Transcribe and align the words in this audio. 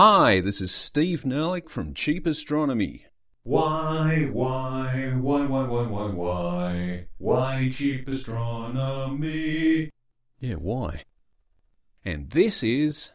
Hi, 0.00 0.40
this 0.40 0.60
is 0.60 0.70
Steve 0.70 1.22
Nerlich 1.22 1.68
from 1.68 1.92
Cheap 1.92 2.24
Astronomy. 2.24 3.06
Why, 3.42 4.28
why, 4.32 5.12
why, 5.20 5.44
why, 5.44 5.66
why, 5.66 5.86
why, 5.86 6.10
why, 6.10 7.06
why 7.16 7.70
cheap 7.74 8.06
astronomy? 8.06 9.90
Yeah, 10.38 10.54
why? 10.54 11.02
And 12.04 12.30
this 12.30 12.62
is 12.62 13.10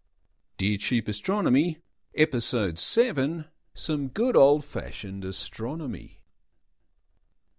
Dear 0.57 0.75
Cheap 0.75 1.07
Astronomy, 1.07 1.77
Episode 2.17 2.77
7 2.77 3.45
Some 3.73 4.09
Good 4.09 4.35
Old 4.35 4.65
Fashioned 4.65 5.23
Astronomy. 5.23 6.19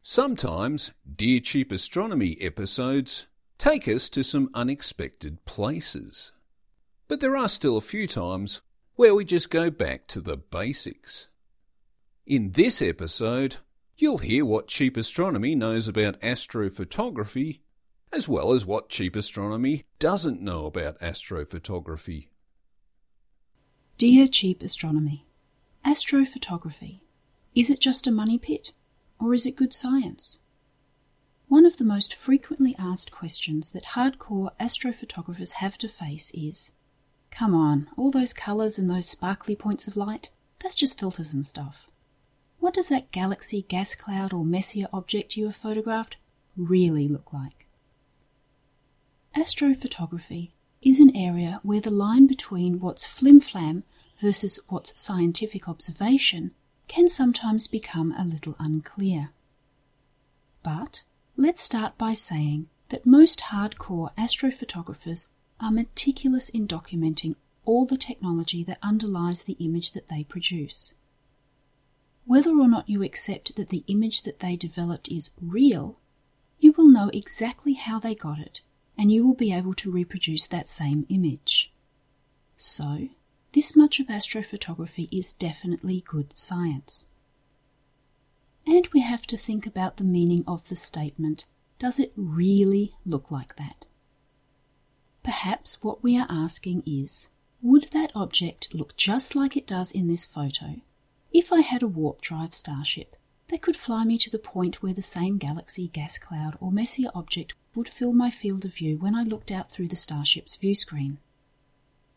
Sometimes 0.03 0.93
Dear 1.11 1.41
Cheap 1.41 1.73
Astronomy 1.73 2.37
episodes 2.43 3.27
take 3.57 3.89
us 3.89 4.11
to 4.11 4.23
some 4.23 4.51
unexpected 4.53 5.47
places. 5.47 6.33
But 7.09 7.21
there 7.23 7.39
are 7.39 7.49
still 7.49 7.79
a 7.79 7.81
few 7.81 8.07
times 8.07 8.61
where 8.97 9.15
we 9.15 9.25
just 9.25 9.51
go 9.51 9.71
back 9.71 10.07
to 10.07 10.21
the 10.21 10.37
basics. 10.37 11.29
In 12.27 12.53
this 12.53 12.81
episode, 12.81 13.57
you'll 13.97 14.19
hear 14.19 14.45
what 14.45 14.69
Cheap 14.69 14.97
Astronomy 14.97 15.55
knows 15.55 15.89
about 15.89 16.21
astrophotography, 16.21 17.61
as 18.13 18.29
well 18.29 18.53
as 18.53 18.65
what 18.65 18.89
Cheap 18.89 19.17
Astronomy 19.17 19.85
doesn't 19.99 20.41
know 20.41 20.67
about 20.67 20.99
astrophotography. 21.01 22.29
Dear 23.99 24.27
Cheap 24.27 24.63
Astronomy, 24.63 25.27
Astrophotography. 25.85 27.01
Is 27.55 27.71
it 27.71 27.81
just 27.81 28.07
a 28.07 28.11
money 28.11 28.39
pit? 28.39 28.73
Or 29.21 29.35
is 29.35 29.45
it 29.47 29.57
good 29.57 29.73
science? 29.73 30.39
One 31.49 31.67
of 31.67 31.77
the 31.77 31.85
most 31.85 32.15
frequently 32.15 32.75
asked 32.79 33.13
questions 33.13 33.73
that 33.73 33.85
hardcore 33.95 34.51
astrophotographers 34.59 35.55
have 35.55 35.79
to 35.79 35.89
face 35.89 36.33
is 36.33 36.73
Come 37.35 37.55
on, 37.55 37.89
all 37.97 38.13
those 38.13 38.33
colours 38.33 38.79
and 38.79 38.89
those 38.89 39.09
sparkly 39.09 39.57
points 39.57 39.89
of 39.89 39.97
light, 39.97 40.31
that's 40.61 40.77
just 40.77 40.99
filters 40.99 41.35
and 41.35 41.45
stuff. 41.45 41.91
What 42.61 42.75
does 42.75 42.89
that 42.91 43.11
galaxy, 43.11 43.63
gas 43.63 43.97
cloud, 43.97 44.33
or 44.33 44.45
Messier 44.45 44.87
object 44.93 45.37
you 45.37 45.47
have 45.47 45.57
photographed 45.57 46.17
really 46.57 47.09
look 47.09 47.33
like? 47.33 47.67
Astrophotography 49.37 50.53
is 50.81 51.01
an 51.01 51.15
area 51.17 51.59
where 51.65 51.81
the 51.81 51.91
line 51.91 52.29
between 52.29 52.79
what's 52.79 53.05
flim 53.05 53.41
flam 53.41 53.83
versus 54.21 54.61
what's 54.69 54.99
scientific 55.01 55.69
observation 55.69 56.53
can 56.87 57.09
sometimes 57.09 57.67
become 57.67 58.15
a 58.17 58.25
little 58.25 58.55
unclear. 58.61 59.31
But 60.63 61.03
let's 61.37 61.61
start 61.61 61.99
by 61.99 62.13
saying 62.13 62.69
that 62.91 63.05
most 63.05 63.41
hardcore 63.51 64.15
astrophotographers 64.17 65.29
are 65.65 65.71
meticulous 65.71 66.51
in 66.51 66.69
documenting 66.69 67.35
all 67.65 67.87
the 67.87 67.97
technology 67.97 68.63
that 68.63 68.77
underlies 68.83 69.45
the 69.45 69.57
image 69.59 69.93
that 69.93 70.09
they 70.09 70.23
produce. 70.23 70.93
Whether 72.27 72.51
or 72.51 72.69
not 72.69 72.89
you 72.89 73.03
accept 73.03 73.57
that 73.57 73.71
the 73.71 73.83
image 73.87 74.23
that 74.23 74.41
they 74.41 74.57
developed 74.57 75.09
is 75.09 75.31
real, 75.41 75.99
you 76.59 76.73
will 76.73 76.89
know 76.89 77.11
exactly 77.15 77.73
how 77.73 77.99
they 77.99 78.15
got 78.15 78.39
it 78.39 78.61
and 78.99 79.11
you 79.11 79.27
will 79.27 79.35
be 79.35 79.55
able 79.55 79.73
to 79.75 79.91
reproduce 79.91 80.47
that 80.47 80.69
same 80.69 81.07
image. 81.09 81.73
So, 82.57 83.09
this 83.53 83.75
much 83.75 84.01
of 84.01 84.09
astrophotography 84.09 85.09
is 85.11 85.33
definitely 85.33 86.05
good 86.07 86.37
science. 86.37 87.09
And 88.67 88.87
we 88.93 89.01
have 89.01 89.27
to 89.29 89.39
think 89.39 89.67
about 89.67 89.97
the 89.97 90.05
meaning 90.05 90.45
of 90.47 90.69
the 90.69 90.77
statement 90.77 91.47
does 91.79 91.99
it 91.99 92.13
really 92.17 92.95
look 93.05 93.31
like 93.31 93.57
that? 93.57 93.85
Perhaps 95.25 95.83
what 95.83 96.03
we 96.05 96.17
are 96.19 96.27
asking 96.29 96.83
is 96.87 97.31
would 97.63 97.85
that 97.93 98.13
object 98.15 98.75
look 98.75 98.95
just 98.97 99.35
like 99.35 99.57
it 99.57 99.67
does 99.67 99.91
in 99.91 100.07
this 100.07 100.27
photo 100.27 100.77
if 101.33 101.51
I 101.53 101.61
had 101.61 101.83
a 101.83 101.89
warp 101.89 102.21
drive 102.21 102.53
starship 102.53 103.17
that 103.49 103.63
could 103.63 103.75
fly 103.75 104.05
me 104.05 104.19
to 104.19 104.31
the 104.31 104.39
point 104.39 104.83
where 104.83 104.93
the 104.95 105.03
same 105.03 105.39
galaxy, 105.39 105.89
gas 105.89 106.19
cloud, 106.19 106.57
or 106.61 106.71
Messier 106.71 107.11
object 107.15 107.55
would 107.75 107.89
fill 107.89 108.13
my 108.13 108.31
field 108.31 108.65
of 108.65 108.75
view 108.75 108.99
when 108.99 109.15
I 109.15 109.23
looked 109.23 109.51
out 109.51 109.71
through 109.71 109.89
the 109.89 109.97
starship's 109.97 110.57
view 110.57 110.75
screen? 110.75 111.19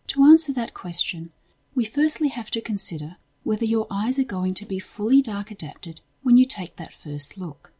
To 0.07 0.23
answer 0.23 0.53
that 0.53 0.73
question, 0.73 1.31
we 1.73 1.85
firstly 1.85 2.27
have 2.27 2.51
to 2.51 2.61
consider 2.61 3.15
whether 3.43 3.65
your 3.65 3.87
eyes 3.89 4.19
are 4.19 4.23
going 4.23 4.53
to 4.55 4.65
be 4.65 4.79
fully 4.79 5.21
dark 5.21 5.49
adapted 5.49 6.01
when 6.23 6.37
you 6.37 6.45
take 6.45 6.75
that 6.75 6.93
first 6.93 7.37
look. 7.37 7.71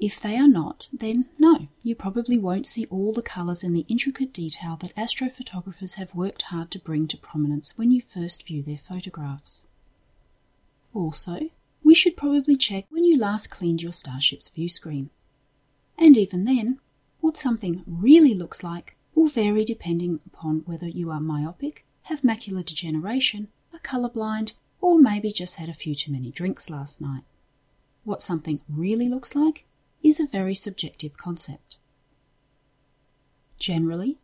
If 0.00 0.20
they 0.20 0.36
are 0.36 0.48
not, 0.48 0.88
then 0.92 1.26
no, 1.38 1.68
you 1.82 1.94
probably 1.94 2.36
won't 2.36 2.66
see 2.66 2.86
all 2.86 3.12
the 3.12 3.22
colours 3.22 3.62
and 3.62 3.76
the 3.76 3.86
intricate 3.88 4.32
detail 4.32 4.76
that 4.80 4.94
astrophotographers 4.96 5.94
have 5.94 6.14
worked 6.14 6.42
hard 6.42 6.70
to 6.72 6.78
bring 6.78 7.06
to 7.08 7.16
prominence 7.16 7.78
when 7.78 7.90
you 7.90 8.02
first 8.02 8.46
view 8.46 8.62
their 8.62 8.78
photographs. 8.78 9.66
Also, 10.92 11.50
we 11.82 11.94
should 11.94 12.16
probably 12.16 12.56
check 12.56 12.86
when 12.90 13.04
you 13.04 13.16
last 13.16 13.48
cleaned 13.48 13.82
your 13.82 13.92
Starship's 13.92 14.48
view 14.48 14.68
screen. 14.68 15.10
And 15.96 16.16
even 16.16 16.44
then, 16.44 16.80
what 17.20 17.36
something 17.36 17.82
really 17.86 18.34
looks 18.34 18.64
like 18.64 18.96
will 19.14 19.28
vary 19.28 19.64
depending 19.64 20.20
upon 20.26 20.62
whether 20.66 20.88
you 20.88 21.10
are 21.10 21.20
myopic, 21.20 21.86
have 22.04 22.22
macular 22.22 22.64
degeneration, 22.64 23.48
are 23.72 23.78
colourblind, 23.78 24.52
or 24.80 24.98
maybe 24.98 25.30
just 25.30 25.56
had 25.56 25.68
a 25.68 25.74
few 25.74 25.94
too 25.94 26.12
many 26.12 26.30
drinks 26.30 26.68
last 26.68 27.00
night. 27.00 27.22
What 28.02 28.22
something 28.22 28.60
really 28.68 29.08
looks 29.08 29.34
like 29.34 29.64
is 30.04 30.20
a 30.20 30.26
very 30.26 30.54
subjective 30.54 31.16
concept. 31.16 31.78
Generally, 33.58 34.18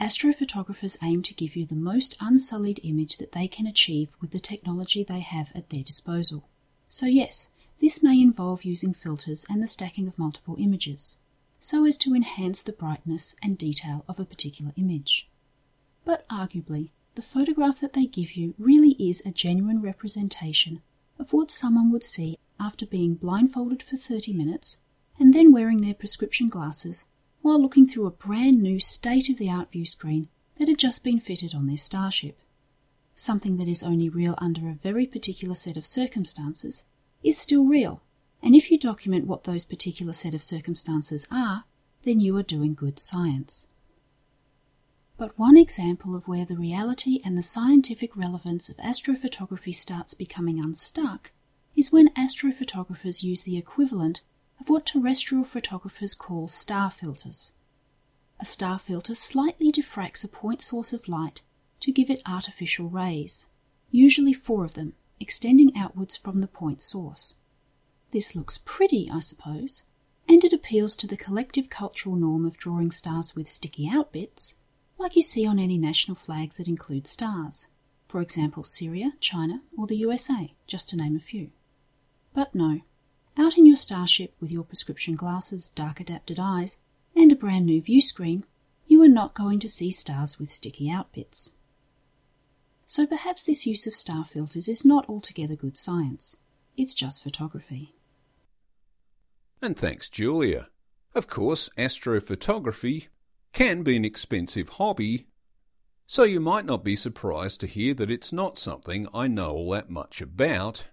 astrophotographers 0.00 0.96
aim 1.02 1.22
to 1.22 1.34
give 1.34 1.54
you 1.54 1.66
the 1.66 1.74
most 1.74 2.16
unsullied 2.20 2.80
image 2.82 3.18
that 3.18 3.32
they 3.32 3.46
can 3.46 3.66
achieve 3.66 4.08
with 4.18 4.30
the 4.30 4.40
technology 4.40 5.04
they 5.04 5.20
have 5.20 5.52
at 5.54 5.68
their 5.68 5.82
disposal. 5.82 6.48
So, 6.88 7.04
yes, 7.04 7.50
this 7.80 8.02
may 8.02 8.20
involve 8.20 8.64
using 8.64 8.94
filters 8.94 9.44
and 9.50 9.62
the 9.62 9.66
stacking 9.66 10.08
of 10.08 10.18
multiple 10.18 10.56
images, 10.58 11.18
so 11.58 11.84
as 11.84 11.98
to 11.98 12.14
enhance 12.14 12.62
the 12.62 12.72
brightness 12.72 13.36
and 13.42 13.58
detail 13.58 14.06
of 14.08 14.18
a 14.18 14.24
particular 14.24 14.72
image. 14.76 15.28
But 16.06 16.26
arguably, 16.28 16.92
the 17.14 17.20
photograph 17.22 17.80
that 17.80 17.92
they 17.92 18.06
give 18.06 18.32
you 18.32 18.54
really 18.58 18.92
is 18.92 19.22
a 19.26 19.32
genuine 19.32 19.82
representation 19.82 20.80
of 21.18 21.34
what 21.34 21.50
someone 21.50 21.90
would 21.92 22.02
see 22.02 22.38
after 22.58 22.86
being 22.86 23.14
blindfolded 23.14 23.82
for 23.82 23.96
30 23.96 24.32
minutes 24.32 24.78
and 25.18 25.34
then 25.34 25.52
wearing 25.52 25.80
their 25.80 25.94
prescription 25.94 26.48
glasses 26.48 27.06
while 27.42 27.60
looking 27.60 27.86
through 27.86 28.06
a 28.06 28.10
brand 28.10 28.62
new 28.62 28.80
state 28.80 29.28
of 29.28 29.38
the 29.38 29.50
art 29.50 29.70
view 29.70 29.86
screen 29.86 30.28
that 30.58 30.68
had 30.68 30.78
just 30.78 31.04
been 31.04 31.20
fitted 31.20 31.54
on 31.54 31.66
their 31.66 31.76
starship. 31.76 32.38
Something 33.14 33.56
that 33.56 33.68
is 33.68 33.82
only 33.82 34.08
real 34.08 34.34
under 34.38 34.68
a 34.68 34.74
very 34.74 35.06
particular 35.06 35.54
set 35.54 35.76
of 35.76 35.86
circumstances 35.86 36.84
is 37.22 37.38
still 37.38 37.64
real, 37.64 38.02
and 38.42 38.54
if 38.54 38.70
you 38.70 38.78
document 38.78 39.26
what 39.26 39.44
those 39.44 39.64
particular 39.64 40.12
set 40.12 40.34
of 40.34 40.42
circumstances 40.42 41.26
are, 41.30 41.64
then 42.04 42.20
you 42.20 42.36
are 42.36 42.42
doing 42.42 42.74
good 42.74 42.98
science. 42.98 43.68
But 45.16 45.38
one 45.38 45.56
example 45.56 46.14
of 46.14 46.28
where 46.28 46.44
the 46.44 46.56
reality 46.56 47.20
and 47.24 47.38
the 47.38 47.42
scientific 47.42 48.16
relevance 48.16 48.68
of 48.68 48.76
astrophotography 48.76 49.74
starts 49.74 50.12
becoming 50.12 50.60
unstuck 50.60 51.32
is 51.74 51.90
when 51.90 52.12
astrophotographers 52.14 53.22
use 53.22 53.44
the 53.44 53.56
equivalent 53.56 54.20
of 54.60 54.68
what 54.68 54.86
terrestrial 54.86 55.44
photographers 55.44 56.14
call 56.14 56.48
star 56.48 56.90
filters. 56.90 57.52
A 58.38 58.44
star 58.44 58.78
filter 58.78 59.14
slightly 59.14 59.72
diffracts 59.72 60.24
a 60.24 60.28
point 60.28 60.60
source 60.60 60.92
of 60.92 61.08
light 61.08 61.42
to 61.80 61.92
give 61.92 62.10
it 62.10 62.22
artificial 62.26 62.88
rays, 62.88 63.48
usually 63.90 64.32
four 64.32 64.64
of 64.64 64.74
them, 64.74 64.94
extending 65.20 65.76
outwards 65.76 66.16
from 66.16 66.40
the 66.40 66.46
point 66.46 66.82
source. 66.82 67.36
This 68.10 68.34
looks 68.34 68.58
pretty, 68.64 69.10
I 69.10 69.20
suppose, 69.20 69.82
and 70.28 70.44
it 70.44 70.52
appeals 70.52 70.96
to 70.96 71.06
the 71.06 71.16
collective 71.16 71.70
cultural 71.70 72.16
norm 72.16 72.44
of 72.44 72.58
drawing 72.58 72.90
stars 72.90 73.34
with 73.34 73.48
sticky 73.48 73.88
out 73.88 74.12
bits, 74.12 74.56
like 74.98 75.16
you 75.16 75.22
see 75.22 75.46
on 75.46 75.58
any 75.58 75.78
national 75.78 76.14
flags 76.14 76.56
that 76.56 76.68
include 76.68 77.06
stars, 77.06 77.68
for 78.08 78.20
example, 78.20 78.64
Syria, 78.64 79.12
China, 79.20 79.62
or 79.76 79.86
the 79.86 79.96
USA, 79.96 80.54
just 80.66 80.88
to 80.90 80.96
name 80.96 81.16
a 81.16 81.20
few. 81.20 81.50
But 82.34 82.54
no, 82.54 82.80
out 83.36 83.58
in 83.58 83.66
your 83.66 83.76
starship 83.76 84.34
with 84.40 84.50
your 84.50 84.64
prescription 84.64 85.14
glasses, 85.14 85.70
dark 85.70 86.00
adapted 86.00 86.38
eyes, 86.40 86.78
and 87.14 87.30
a 87.30 87.36
brand 87.36 87.66
new 87.66 87.80
view 87.80 88.00
screen, 88.00 88.44
you 88.86 89.02
are 89.02 89.08
not 89.08 89.34
going 89.34 89.58
to 89.60 89.68
see 89.68 89.90
stars 89.90 90.38
with 90.38 90.50
sticky 90.50 90.90
out 90.90 91.12
bits. 91.12 91.54
So 92.86 93.06
perhaps 93.06 93.42
this 93.42 93.66
use 93.66 93.86
of 93.86 93.94
star 93.94 94.24
filters 94.24 94.68
is 94.68 94.84
not 94.84 95.08
altogether 95.08 95.56
good 95.56 95.76
science. 95.76 96.36
It's 96.76 96.94
just 96.94 97.22
photography. 97.22 97.94
And 99.60 99.76
thanks, 99.76 100.08
Julia. 100.08 100.68
Of 101.14 101.26
course, 101.26 101.68
astrophotography 101.76 103.08
can 103.52 103.82
be 103.82 103.96
an 103.96 104.04
expensive 104.04 104.68
hobby, 104.70 105.26
so 106.06 106.22
you 106.22 106.40
might 106.40 106.66
not 106.66 106.84
be 106.84 106.94
surprised 106.94 107.60
to 107.60 107.66
hear 107.66 107.94
that 107.94 108.10
it's 108.10 108.32
not 108.32 108.58
something 108.58 109.08
I 109.12 109.26
know 109.26 109.52
all 109.52 109.70
that 109.70 109.90
much 109.90 110.20
about 110.20 110.86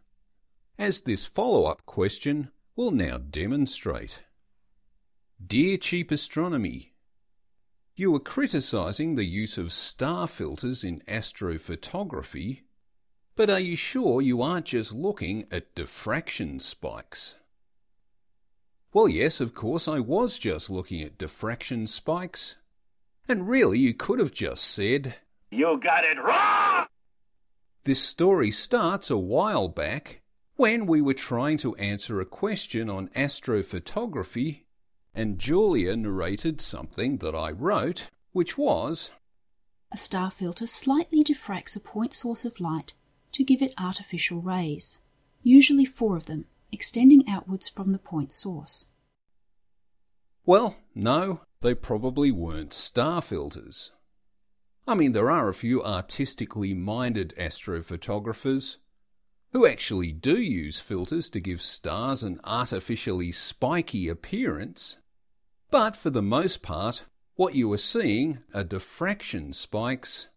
as 0.78 1.02
this 1.02 1.26
follow 1.26 1.66
up 1.66 1.86
question 1.86 2.50
will 2.76 2.92
now 2.92 3.18
demonstrate. 3.18 4.24
Dear 5.46 5.78
Cheap 5.78 6.12
Astronomy, 6.12 6.94
you 7.96 8.12
were 8.12 8.20
criticising 8.20 9.14
the 9.14 9.24
use 9.24 9.58
of 9.60 9.72
star 9.72 10.28
filters 10.28 10.84
in 10.84 11.00
astrophotography, 11.08 12.62
But 13.36 13.50
are 13.50 13.60
you 13.60 13.76
sure 13.76 14.22
you 14.22 14.42
aren't 14.42 14.66
just 14.68 14.94
looking 14.94 15.46
at 15.52 15.76
diffraction 15.76 16.60
spikes? 16.60 17.36
Well, 18.94 19.08
yes, 19.08 19.40
of 19.42 19.54
course, 19.54 19.88
I 19.88 20.00
was 20.00 20.40
just 20.40 20.70
looking 20.72 21.02
at 21.02 21.18
diffraction 21.18 21.86
spikes. 21.88 22.58
And 23.28 23.48
really, 23.48 23.80
you 23.80 23.94
could 23.94 24.20
have 24.20 24.32
just 24.32 24.64
said, 24.64 25.16
You 25.52 25.80
got 25.84 26.04
it 26.04 26.18
wrong! 26.18 26.88
This 27.84 28.02
story 28.02 28.50
starts 28.50 29.12
a 29.12 29.18
while 29.18 29.68
back 29.68 30.23
when 30.56 30.86
we 30.86 31.02
were 31.02 31.14
trying 31.14 31.58
to 31.58 31.76
answer 31.76 32.22
a 32.22 32.26
question 32.26 32.90
on 32.90 33.08
astrophotography, 33.10 34.64
and 35.14 35.40
Julia 35.40 35.96
narrated 35.96 36.62
something 36.62 37.18
that 37.18 37.36
I 37.36 37.52
wrote, 37.52 38.10
which 38.32 38.58
was 38.58 39.12
A 39.92 39.98
star 39.98 40.30
filter 40.30 40.68
slightly 40.68 41.24
diffracts 41.24 41.76
a 41.76 41.80
point 41.80 42.14
source 42.14 42.46
of 42.46 42.60
light 42.60 42.94
to 43.32 43.44
give 43.44 43.62
it 43.62 43.74
artificial 43.78 44.42
rays, 44.42 45.00
usually 45.42 45.86
four 45.86 46.16
of 46.16 46.26
them, 46.26 46.46
extending 46.72 47.28
outwards 47.28 47.68
from 47.68 47.92
the 47.92 48.00
point 48.00 48.32
source. 48.32 48.88
Well, 50.46 50.78
no, 50.94 51.42
they 51.62 51.74
probably 51.74 52.32
weren't 52.32 52.74
star 52.74 53.22
filters. 53.22 53.92
I 54.88 54.96
mean, 54.96 55.14
there 55.14 55.32
are 55.32 55.48
a 55.48 55.54
few 55.54 55.82
artistically 55.84 56.74
minded 56.74 57.34
astrophotographers 57.38 58.78
who 59.54 59.68
actually 59.68 60.12
do 60.12 60.42
use 60.42 60.80
filters 60.80 61.30
to 61.30 61.40
give 61.40 61.62
stars 61.62 62.24
an 62.24 62.40
artificially 62.44 63.32
spiky 63.32 64.10
appearance, 64.10 64.98
but 65.70 65.96
for 65.96 66.10
the 66.10 66.24
most 66.24 66.64
part, 66.64 67.06
what 67.36 67.54
you 67.54 67.72
are 67.72 67.78
seeing 67.78 68.40
are 68.54 68.64
diffraction 68.64 69.54
spikes, 69.54 70.28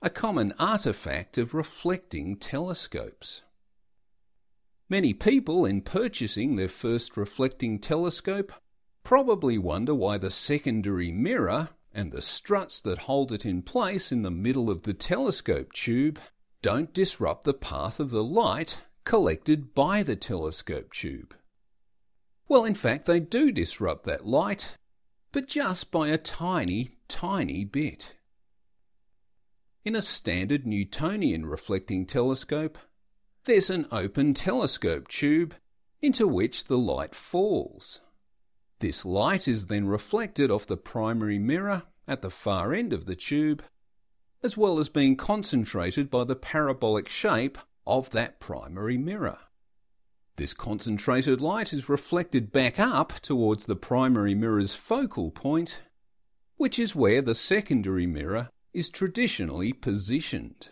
a 0.00 0.08
common 0.08 0.52
artifact 0.58 1.36
of 1.36 1.52
reflecting 1.52 2.36
telescopes. 2.36 3.42
Many 4.88 5.12
people, 5.12 5.66
in 5.66 5.82
purchasing 5.82 6.56
their 6.56 6.68
first 6.68 7.18
reflecting 7.18 7.78
telescope, 7.78 8.52
probably 9.02 9.58
wonder 9.58 9.94
why 9.94 10.16
the 10.16 10.30
secondary 10.30 11.12
mirror 11.12 11.68
and 11.92 12.12
the 12.12 12.22
struts 12.22 12.80
that 12.80 13.00
hold 13.00 13.30
it 13.30 13.44
in 13.44 13.60
place 13.60 14.10
in 14.10 14.22
the 14.22 14.30
middle 14.30 14.70
of 14.70 14.82
the 14.82 14.94
telescope 14.94 15.72
tube 15.74 16.18
don't 16.62 16.92
disrupt 16.92 17.44
the 17.44 17.54
path 17.54 18.00
of 18.00 18.10
the 18.10 18.24
light 18.24 18.82
collected 19.04 19.74
by 19.74 20.02
the 20.02 20.16
telescope 20.16 20.92
tube. 20.92 21.34
Well, 22.48 22.64
in 22.64 22.74
fact, 22.74 23.06
they 23.06 23.20
do 23.20 23.52
disrupt 23.52 24.04
that 24.04 24.26
light, 24.26 24.76
but 25.32 25.46
just 25.46 25.90
by 25.90 26.08
a 26.08 26.18
tiny, 26.18 26.90
tiny 27.06 27.64
bit. 27.64 28.14
In 29.84 29.94
a 29.94 30.02
standard 30.02 30.66
Newtonian 30.66 31.46
reflecting 31.46 32.06
telescope, 32.06 32.76
there's 33.44 33.70
an 33.70 33.86
open 33.90 34.34
telescope 34.34 35.08
tube 35.08 35.54
into 36.02 36.26
which 36.26 36.64
the 36.64 36.78
light 36.78 37.14
falls. 37.14 38.00
This 38.80 39.04
light 39.04 39.48
is 39.48 39.66
then 39.66 39.86
reflected 39.86 40.50
off 40.50 40.66
the 40.66 40.76
primary 40.76 41.38
mirror 41.38 41.84
at 42.06 42.22
the 42.22 42.30
far 42.30 42.72
end 42.72 42.92
of 42.92 43.06
the 43.06 43.16
tube, 43.16 43.62
as 44.42 44.56
well 44.56 44.78
as 44.78 44.88
being 44.88 45.16
concentrated 45.16 46.10
by 46.10 46.24
the 46.24 46.36
parabolic 46.36 47.08
shape 47.08 47.58
of 47.86 48.10
that 48.10 48.38
primary 48.38 48.98
mirror. 48.98 49.38
This 50.36 50.54
concentrated 50.54 51.40
light 51.40 51.72
is 51.72 51.88
reflected 51.88 52.52
back 52.52 52.78
up 52.78 53.14
towards 53.22 53.66
the 53.66 53.74
primary 53.74 54.34
mirror's 54.34 54.74
focal 54.74 55.32
point, 55.32 55.82
which 56.56 56.78
is 56.78 56.94
where 56.94 57.20
the 57.20 57.34
secondary 57.34 58.06
mirror 58.06 58.50
is 58.72 58.90
traditionally 58.90 59.72
positioned. 59.72 60.68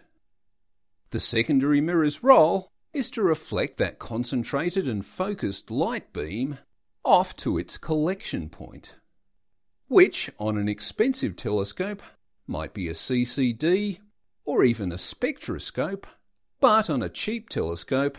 The 1.11 1.19
secondary 1.19 1.81
mirror's 1.81 2.23
role 2.23 2.69
is 2.93 3.11
to 3.13 3.23
reflect 3.23 3.79
that 3.79 3.99
concentrated 3.99 4.87
and 4.87 5.05
focused 5.05 5.71
light 5.71 6.13
beam 6.13 6.59
off 7.05 7.35
to 7.37 7.59
its 7.59 7.79
collection 7.79 8.49
point, 8.49 8.97
which 9.89 10.31
on 10.39 10.57
an 10.57 10.69
expensive 10.69 11.35
telescope 11.37 12.03
might 12.47 12.75
be 12.75 12.89
a 12.89 12.93
CCD 12.93 13.99
or 14.45 14.65
even 14.65 14.93
a 14.93 14.99
spectroscope, 14.99 16.07
but 16.61 16.89
on 16.89 17.03
a 17.03 17.09
cheap 17.09 17.49
telescope 17.49 18.17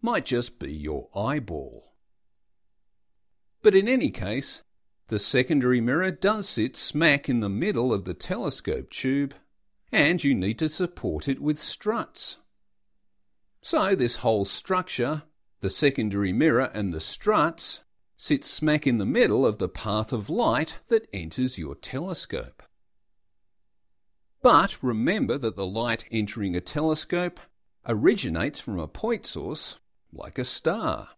might 0.00 0.24
just 0.24 0.58
be 0.58 0.72
your 0.72 1.08
eyeball. 1.14 1.94
But 3.62 3.74
in 3.74 3.88
any 3.88 4.10
case, 4.10 4.62
the 5.08 5.18
secondary 5.18 5.80
mirror 5.80 6.10
does 6.10 6.48
sit 6.48 6.76
smack 6.76 7.28
in 7.28 7.40
the 7.40 7.48
middle 7.48 7.92
of 7.92 8.04
the 8.04 8.14
telescope 8.14 8.90
tube, 8.90 9.34
and 9.90 10.22
you 10.22 10.34
need 10.34 10.58
to 10.58 10.68
support 10.68 11.28
it 11.28 11.40
with 11.40 11.58
struts. 11.58 12.38
So, 13.60 13.94
this 13.94 14.16
whole 14.16 14.44
structure, 14.44 15.22
the 15.60 15.70
secondary 15.70 16.32
mirror 16.32 16.70
and 16.74 16.92
the 16.92 17.00
struts, 17.00 17.80
sits 18.16 18.50
smack 18.50 18.86
in 18.86 18.98
the 18.98 19.06
middle 19.06 19.46
of 19.46 19.58
the 19.58 19.68
path 19.68 20.12
of 20.12 20.28
light 20.28 20.78
that 20.88 21.08
enters 21.12 21.58
your 21.58 21.74
telescope. 21.74 22.62
But 24.50 24.82
remember 24.82 25.36
that 25.36 25.56
the 25.56 25.66
light 25.66 26.06
entering 26.10 26.56
a 26.56 26.62
telescope 26.62 27.38
originates 27.86 28.58
from 28.58 28.78
a 28.78 28.88
point 28.88 29.26
source, 29.26 29.78
like 30.10 30.38
a 30.38 30.44
star. 30.46 31.10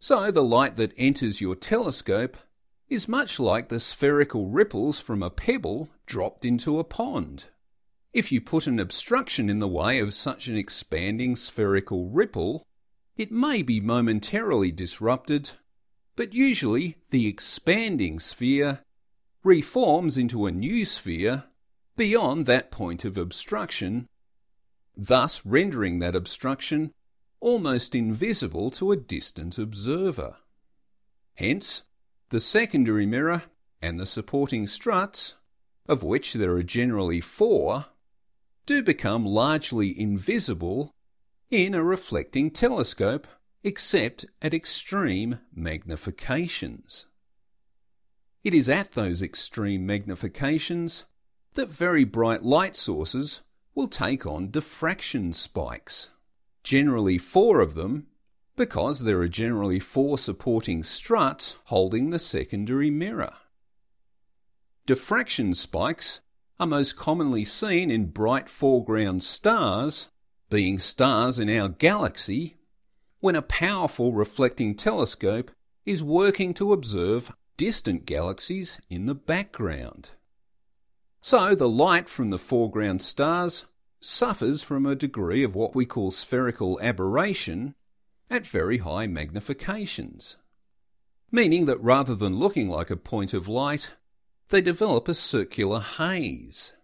So 0.00 0.32
the 0.32 0.42
light 0.42 0.74
that 0.74 0.92
enters 0.98 1.40
your 1.40 1.54
telescope 1.54 2.36
is 2.88 3.06
much 3.06 3.38
like 3.38 3.68
the 3.68 3.78
spherical 3.78 4.50
ripples 4.50 4.98
from 4.98 5.22
a 5.22 5.30
pebble 5.30 5.90
dropped 6.06 6.44
into 6.44 6.80
a 6.80 6.82
pond. 6.82 7.44
If 8.12 8.32
you 8.32 8.40
put 8.40 8.66
an 8.66 8.80
obstruction 8.80 9.48
in 9.48 9.60
the 9.60 9.68
way 9.68 10.00
of 10.00 10.12
such 10.12 10.48
an 10.48 10.56
expanding 10.56 11.36
spherical 11.36 12.08
ripple, 12.08 12.66
it 13.16 13.30
may 13.30 13.62
be 13.62 13.78
momentarily 13.78 14.72
disrupted 14.72 15.50
but 16.16 16.34
usually 16.34 16.96
the 17.10 17.28
expanding 17.28 18.18
sphere 18.18 18.80
reforms 19.44 20.18
into 20.18 20.46
a 20.46 20.50
new 20.50 20.84
sphere 20.84 21.44
beyond 21.96 22.46
that 22.46 22.70
point 22.70 23.04
of 23.04 23.16
obstruction, 23.16 24.08
thus 24.96 25.44
rendering 25.44 25.98
that 25.98 26.16
obstruction 26.16 26.92
almost 27.40 27.94
invisible 27.94 28.70
to 28.70 28.92
a 28.92 28.96
distant 28.96 29.58
observer. 29.58 30.36
Hence, 31.34 31.82
the 32.30 32.40
secondary 32.40 33.06
mirror 33.06 33.42
and 33.82 34.00
the 34.00 34.06
supporting 34.06 34.66
struts, 34.66 35.34
of 35.86 36.02
which 36.02 36.34
there 36.34 36.54
are 36.56 36.62
generally 36.62 37.20
four, 37.20 37.86
do 38.64 38.82
become 38.82 39.24
largely 39.24 39.98
invisible 39.98 40.90
in 41.50 41.74
a 41.74 41.84
reflecting 41.84 42.50
telescope 42.50 43.26
except 43.62 44.24
at 44.42 44.54
extreme 44.54 45.38
magnifications. 45.56 47.06
It 48.42 48.54
is 48.54 48.68
at 48.68 48.92
those 48.92 49.22
extreme 49.22 49.86
magnifications 49.86 51.04
that 51.56 51.68
very 51.68 52.04
bright 52.04 52.42
light 52.42 52.76
sources 52.76 53.42
will 53.74 53.88
take 53.88 54.24
on 54.24 54.50
diffraction 54.50 55.32
spikes, 55.32 56.10
generally 56.62 57.18
four 57.18 57.60
of 57.60 57.74
them, 57.74 58.06
because 58.56 59.00
there 59.00 59.20
are 59.20 59.28
generally 59.28 59.78
four 59.78 60.16
supporting 60.16 60.82
struts 60.82 61.58
holding 61.64 62.10
the 62.10 62.18
secondary 62.18 62.90
mirror. 62.90 63.34
Diffraction 64.86 65.52
spikes 65.52 66.20
are 66.58 66.66
most 66.66 66.96
commonly 66.96 67.44
seen 67.44 67.90
in 67.90 68.06
bright 68.06 68.48
foreground 68.48 69.22
stars, 69.22 70.08
being 70.48 70.78
stars 70.78 71.38
in 71.38 71.50
our 71.50 71.68
galaxy 71.68 72.56
when 73.20 73.34
a 73.34 73.42
powerful 73.42 74.12
reflecting 74.12 74.74
telescope 74.74 75.50
is 75.84 76.02
working 76.02 76.54
to 76.54 76.72
observe 76.72 77.34
distant 77.56 78.06
galaxies 78.06 78.80
in 78.88 79.06
the 79.06 79.14
background. 79.14 80.10
So 81.26 81.56
the 81.56 81.68
light 81.68 82.08
from 82.08 82.30
the 82.30 82.38
foreground 82.38 83.02
stars 83.02 83.64
suffers 84.00 84.62
from 84.62 84.86
a 84.86 84.94
degree 84.94 85.42
of 85.42 85.56
what 85.56 85.74
we 85.74 85.84
call 85.84 86.12
spherical 86.12 86.78
aberration 86.80 87.74
at 88.30 88.46
very 88.46 88.78
high 88.78 89.08
magnifications, 89.08 90.36
meaning 91.32 91.66
that 91.66 91.82
rather 91.82 92.14
than 92.14 92.38
looking 92.38 92.68
like 92.68 92.90
a 92.90 92.96
point 92.96 93.34
of 93.34 93.48
light, 93.48 93.96
they 94.50 94.60
develop 94.60 95.08
a 95.08 95.14
circular 95.14 95.80
haze. 95.80 96.74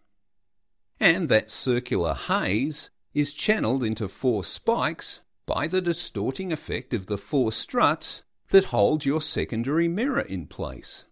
And 0.99 1.29
that 1.29 1.49
circular 1.49 2.15
haze 2.15 2.91
is 3.15 3.35
channeled 3.35 3.85
into 3.85 4.09
four 4.09 4.43
spikes 4.43 5.21
by 5.47 5.69
the 5.69 5.81
distorting 5.81 6.53
effect 6.53 6.93
of 6.93 7.07
the 7.07 7.17
four 7.17 7.53
struts 7.53 8.25
that 8.49 8.65
hold 8.75 9.05
your 9.05 9.21
secondary 9.21 9.87
mirror 9.87 10.23
in 10.23 10.49
place. 10.49 11.05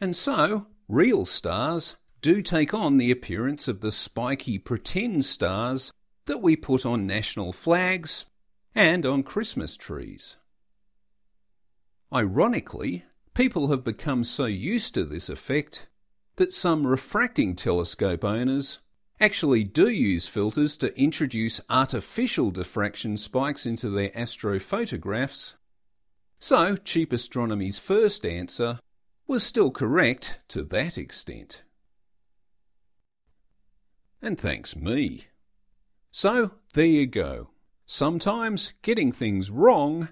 And 0.00 0.16
so, 0.16 0.66
real 0.88 1.24
stars 1.24 1.96
do 2.20 2.42
take 2.42 2.72
on 2.72 2.96
the 2.96 3.10
appearance 3.10 3.68
of 3.68 3.80
the 3.80 3.92
spiky 3.92 4.58
pretend 4.58 5.24
stars 5.24 5.92
that 6.26 6.42
we 6.42 6.56
put 6.56 6.86
on 6.86 7.06
national 7.06 7.52
flags 7.52 8.26
and 8.74 9.04
on 9.04 9.22
Christmas 9.22 9.76
trees. 9.76 10.36
Ironically, 12.12 13.04
people 13.34 13.68
have 13.68 13.84
become 13.84 14.24
so 14.24 14.46
used 14.46 14.94
to 14.94 15.04
this 15.04 15.28
effect 15.28 15.86
that 16.36 16.52
some 16.52 16.86
refracting 16.86 17.54
telescope 17.54 18.24
owners 18.24 18.80
actually 19.20 19.64
do 19.64 19.88
use 19.88 20.28
filters 20.28 20.76
to 20.76 20.98
introduce 21.00 21.60
artificial 21.70 22.50
diffraction 22.50 23.16
spikes 23.16 23.66
into 23.66 23.88
their 23.90 24.10
astrophotographs. 24.10 25.54
So, 26.38 26.76
cheap 26.76 27.12
astronomy's 27.12 27.78
first 27.78 28.26
answer 28.26 28.80
was 29.26 29.42
still 29.42 29.70
correct 29.70 30.40
to 30.48 30.62
that 30.64 30.98
extent. 30.98 31.62
And 34.20 34.38
thanks 34.38 34.76
me. 34.76 35.26
So, 36.10 36.52
there 36.72 36.86
you 36.86 37.06
go. 37.06 37.50
Sometimes 37.86 38.72
getting 38.82 39.12
things 39.12 39.50
wrong 39.50 40.08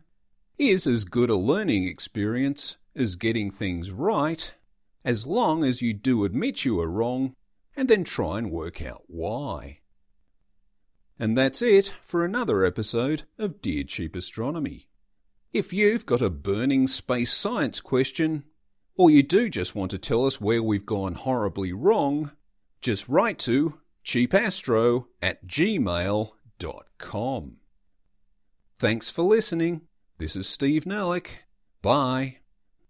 is 0.59 0.87
as 0.87 1.05
good 1.05 1.31
a 1.31 1.37
learning 1.37 1.85
experience 1.85 2.77
as 2.95 3.17
getting 3.17 3.51
things 3.51 3.91
right, 3.91 4.55
as 5.05 5.27
long 5.27 5.65
as 5.65 5.83
you 5.83 5.95
do 5.95 6.25
admit 6.25 6.65
you 6.65 6.79
are 6.81 6.91
wrong 6.91 7.35
and 7.77 7.89
then 7.89 8.05
try 8.05 8.39
and 8.39 8.51
work 8.51 8.83
out 8.83 9.03
why. 9.07 9.81
And 11.19 11.37
that's 11.37 11.63
it 11.63 11.95
for 12.03 12.25
another 12.25 12.65
episode 12.65 13.23
of 13.39 13.63
Dear 13.63 13.85
Cheap 13.85 14.15
Astronomy. 14.17 14.89
If 15.53 15.73
you've 15.73 16.07
got 16.07 16.23
a 16.23 16.31
burning 16.31 16.87
space 16.87 17.33
science 17.33 17.81
question, 17.81 18.45
or 18.97 19.11
you 19.11 19.23
do 19.23 19.49
just 19.49 19.75
want 19.75 19.91
to 19.93 19.99
tell 19.99 20.27
us 20.27 20.41
where 20.41 20.63
we've 20.63 20.87
gone 20.87 21.15
horribly 21.15 21.73
wrong, 21.73 22.31
just 22.81 23.09
write 23.09 23.39
to 23.41 23.81
cheapastro 24.05 25.07
at 25.21 25.47
gmail.com. 25.47 26.33
Thanks 28.79 29.11
for 29.11 29.23
listening. 29.23 29.83
This 30.19 30.37
is 30.37 30.49
Steve 30.49 30.85
Nerlich. 30.85 31.29
Bye. 31.83 32.42